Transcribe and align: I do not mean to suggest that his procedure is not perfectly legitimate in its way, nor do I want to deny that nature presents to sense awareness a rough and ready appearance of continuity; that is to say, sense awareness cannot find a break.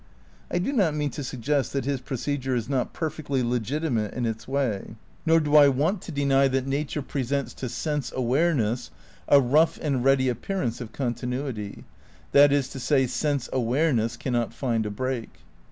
I 0.49 0.57
do 0.57 0.73
not 0.73 0.95
mean 0.95 1.11
to 1.11 1.23
suggest 1.23 1.73
that 1.73 1.85
his 1.85 2.01
procedure 2.01 2.55
is 2.55 2.67
not 2.67 2.91
perfectly 2.91 3.43
legitimate 3.43 4.15
in 4.15 4.25
its 4.25 4.47
way, 4.47 4.95
nor 5.27 5.39
do 5.39 5.55
I 5.55 5.67
want 5.67 6.01
to 6.01 6.11
deny 6.11 6.47
that 6.47 6.65
nature 6.65 7.03
presents 7.03 7.53
to 7.53 7.69
sense 7.69 8.11
awareness 8.15 8.89
a 9.27 9.39
rough 9.39 9.77
and 9.79 10.03
ready 10.03 10.27
appearance 10.27 10.81
of 10.81 10.91
continuity; 10.91 11.83
that 12.31 12.51
is 12.51 12.67
to 12.69 12.79
say, 12.79 13.05
sense 13.05 13.47
awareness 13.53 14.17
cannot 14.17 14.55
find 14.55 14.87
a 14.87 14.89
break. 14.89 15.33